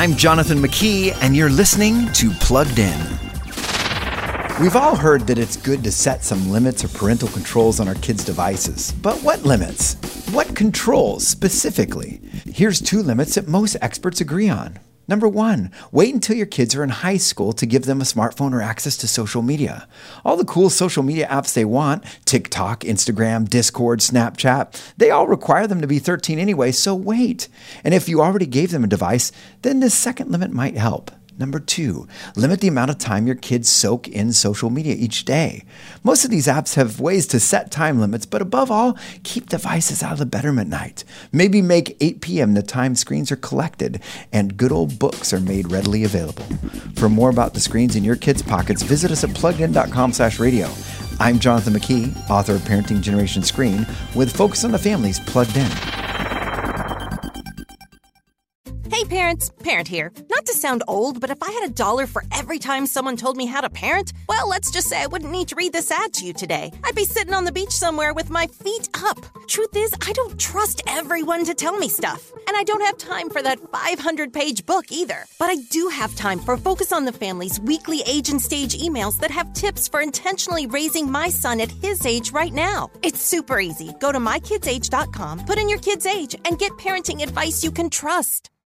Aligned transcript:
I'm 0.00 0.16
Jonathan 0.16 0.56
McKee, 0.56 1.14
and 1.20 1.36
you're 1.36 1.50
listening 1.50 2.10
to 2.12 2.30
Plugged 2.30 2.78
In. 2.78 2.98
We've 4.58 4.74
all 4.74 4.96
heard 4.96 5.26
that 5.26 5.36
it's 5.36 5.58
good 5.58 5.84
to 5.84 5.92
set 5.92 6.24
some 6.24 6.50
limits 6.50 6.82
or 6.82 6.88
parental 6.88 7.28
controls 7.28 7.80
on 7.80 7.86
our 7.86 7.94
kids' 7.96 8.24
devices. 8.24 8.92
But 8.92 9.18
what 9.18 9.42
limits? 9.42 9.96
What 10.32 10.56
controls 10.56 11.26
specifically? 11.26 12.18
Here's 12.46 12.80
two 12.80 13.02
limits 13.02 13.34
that 13.34 13.46
most 13.46 13.76
experts 13.82 14.22
agree 14.22 14.48
on. 14.48 14.78
Number 15.10 15.26
one, 15.26 15.72
wait 15.90 16.14
until 16.14 16.36
your 16.36 16.46
kids 16.46 16.76
are 16.76 16.84
in 16.84 16.90
high 16.90 17.16
school 17.16 17.52
to 17.54 17.66
give 17.66 17.82
them 17.82 18.00
a 18.00 18.04
smartphone 18.04 18.52
or 18.52 18.62
access 18.62 18.96
to 18.98 19.08
social 19.08 19.42
media. 19.42 19.88
All 20.24 20.36
the 20.36 20.44
cool 20.44 20.70
social 20.70 21.02
media 21.02 21.26
apps 21.26 21.52
they 21.52 21.64
want 21.64 22.04
TikTok, 22.26 22.82
Instagram, 22.82 23.48
Discord, 23.48 23.98
Snapchat 23.98 24.80
they 24.98 25.10
all 25.10 25.26
require 25.26 25.66
them 25.66 25.80
to 25.80 25.88
be 25.88 25.98
13 25.98 26.38
anyway, 26.38 26.70
so 26.70 26.94
wait. 26.94 27.48
And 27.82 27.92
if 27.92 28.08
you 28.08 28.22
already 28.22 28.46
gave 28.46 28.70
them 28.70 28.84
a 28.84 28.86
device, 28.86 29.32
then 29.62 29.80
this 29.80 29.94
second 29.94 30.30
limit 30.30 30.52
might 30.52 30.76
help. 30.76 31.10
Number 31.40 31.58
two, 31.58 32.06
limit 32.36 32.60
the 32.60 32.68
amount 32.68 32.90
of 32.90 32.98
time 32.98 33.26
your 33.26 33.34
kids 33.34 33.70
soak 33.70 34.06
in 34.06 34.34
social 34.34 34.68
media 34.68 34.94
each 34.94 35.24
day. 35.24 35.64
Most 36.04 36.22
of 36.22 36.30
these 36.30 36.46
apps 36.46 36.74
have 36.74 37.00
ways 37.00 37.26
to 37.28 37.40
set 37.40 37.70
time 37.70 37.98
limits, 37.98 38.26
but 38.26 38.42
above 38.42 38.70
all, 38.70 38.98
keep 39.22 39.48
devices 39.48 40.02
out 40.02 40.12
of 40.12 40.18
the 40.18 40.26
bedroom 40.26 40.58
at 40.58 40.66
night. 40.66 41.02
Maybe 41.32 41.62
make 41.62 41.96
8 41.98 42.20
p.m. 42.20 42.52
the 42.52 42.62
time 42.62 42.94
screens 42.94 43.32
are 43.32 43.36
collected 43.36 44.02
and 44.30 44.58
good 44.58 44.70
old 44.70 44.98
books 44.98 45.32
are 45.32 45.40
made 45.40 45.72
readily 45.72 46.04
available. 46.04 46.44
For 46.96 47.08
more 47.08 47.30
about 47.30 47.54
the 47.54 47.60
screens 47.60 47.96
in 47.96 48.04
your 48.04 48.16
kids' 48.16 48.42
pockets, 48.42 48.82
visit 48.82 49.10
us 49.10 49.24
at 49.24 49.30
pluggedin.com 49.30 50.12
slash 50.12 50.38
radio. 50.38 50.70
I'm 51.20 51.38
Jonathan 51.38 51.72
McKee, 51.72 52.28
author 52.28 52.56
of 52.56 52.60
Parenting 52.62 53.00
Generation 53.00 53.42
Screen, 53.42 53.86
with 54.14 54.36
Focus 54.36 54.62
on 54.64 54.72
the 54.72 54.78
Family's 54.78 55.18
Plugged 55.18 55.56
In. 55.56 55.89
Hey 58.90 59.04
parents, 59.04 59.52
Parent 59.62 59.86
here. 59.86 60.10
Not 60.28 60.46
to 60.46 60.52
sound 60.52 60.82
old, 60.88 61.20
but 61.20 61.30
if 61.30 61.40
I 61.44 61.50
had 61.52 61.70
a 61.70 61.72
dollar 61.72 62.08
for 62.08 62.24
every 62.32 62.58
time 62.58 62.86
someone 62.86 63.16
told 63.16 63.36
me 63.36 63.46
how 63.46 63.60
to 63.60 63.70
parent, 63.70 64.12
well, 64.28 64.48
let's 64.48 64.72
just 64.72 64.88
say 64.88 65.00
I 65.00 65.06
wouldn't 65.06 65.30
need 65.30 65.46
to 65.48 65.54
read 65.54 65.72
this 65.72 65.92
ad 65.92 66.12
to 66.14 66.26
you 66.26 66.32
today. 66.32 66.72
I'd 66.82 66.96
be 66.96 67.04
sitting 67.04 67.32
on 67.32 67.44
the 67.44 67.52
beach 67.52 67.70
somewhere 67.70 68.12
with 68.12 68.30
my 68.30 68.48
feet 68.48 68.88
up. 69.04 69.18
Truth 69.46 69.76
is, 69.76 69.94
I 70.04 70.12
don't 70.12 70.40
trust 70.40 70.82
everyone 70.88 71.44
to 71.44 71.54
tell 71.54 71.78
me 71.78 71.88
stuff. 71.88 72.32
And 72.48 72.56
I 72.56 72.64
don't 72.64 72.84
have 72.84 72.98
time 72.98 73.30
for 73.30 73.40
that 73.42 73.60
500 73.70 74.32
page 74.32 74.66
book 74.66 74.90
either. 74.90 75.24
But 75.38 75.50
I 75.50 75.56
do 75.70 75.86
have 75.86 76.16
time 76.16 76.40
for 76.40 76.56
Focus 76.56 76.90
on 76.90 77.04
the 77.04 77.12
Family's 77.12 77.60
weekly 77.60 78.02
age 78.08 78.28
and 78.28 78.42
stage 78.42 78.76
emails 78.76 79.20
that 79.20 79.30
have 79.30 79.52
tips 79.52 79.86
for 79.86 80.00
intentionally 80.00 80.66
raising 80.66 81.08
my 81.08 81.28
son 81.28 81.60
at 81.60 81.70
his 81.70 82.04
age 82.04 82.32
right 82.32 82.52
now. 82.52 82.90
It's 83.02 83.22
super 83.22 83.60
easy. 83.60 83.92
Go 84.00 84.10
to 84.10 84.18
mykidsage.com, 84.18 85.44
put 85.44 85.58
in 85.58 85.68
your 85.68 85.78
kid's 85.78 86.06
age, 86.06 86.34
and 86.44 86.58
get 86.58 86.72
parenting 86.72 87.22
advice 87.22 87.62
you 87.62 87.70
can 87.70 87.88
trust. 87.88 88.49